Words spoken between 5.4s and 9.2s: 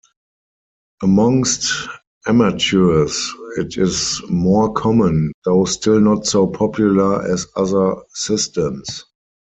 though still not so popular as other systems.